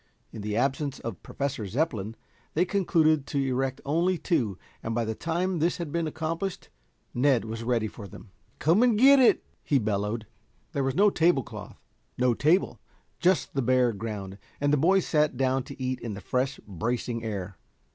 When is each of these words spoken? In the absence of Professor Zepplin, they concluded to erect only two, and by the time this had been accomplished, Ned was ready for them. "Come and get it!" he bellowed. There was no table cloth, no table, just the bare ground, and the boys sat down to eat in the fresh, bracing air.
In 0.31 0.41
the 0.41 0.55
absence 0.57 0.97
of 1.01 1.21
Professor 1.21 1.67
Zepplin, 1.67 2.15
they 2.55 2.65
concluded 2.65 3.27
to 3.27 3.37
erect 3.37 3.81
only 3.85 4.17
two, 4.17 4.57
and 4.81 4.95
by 4.95 5.05
the 5.05 5.13
time 5.13 5.59
this 5.59 5.77
had 5.77 5.91
been 5.91 6.07
accomplished, 6.07 6.69
Ned 7.13 7.45
was 7.45 7.63
ready 7.63 7.87
for 7.87 8.07
them. 8.07 8.31
"Come 8.57 8.81
and 8.81 8.97
get 8.97 9.19
it!" 9.19 9.43
he 9.63 9.77
bellowed. 9.77 10.25
There 10.71 10.83
was 10.83 10.95
no 10.95 11.11
table 11.11 11.43
cloth, 11.43 11.77
no 12.17 12.33
table, 12.33 12.79
just 13.19 13.53
the 13.53 13.61
bare 13.61 13.93
ground, 13.93 14.39
and 14.59 14.73
the 14.73 14.75
boys 14.75 15.05
sat 15.05 15.37
down 15.37 15.61
to 15.65 15.79
eat 15.79 15.99
in 15.99 16.15
the 16.15 16.19
fresh, 16.21 16.59
bracing 16.67 17.23
air. 17.23 17.59